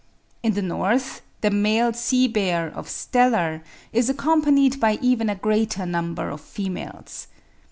In 0.41 0.53
the 0.55 0.63
North, 0.63 1.21
the 1.41 1.51
male 1.51 1.93
sea 1.93 2.27
bear 2.27 2.69
of 2.71 2.87
Steller 2.87 3.61
is 3.93 4.09
accompanied 4.09 4.79
by 4.79 4.97
even 4.99 5.29
a 5.29 5.35
greater 5.35 5.85
number 5.85 6.31
of 6.31 6.41
females. 6.41 7.27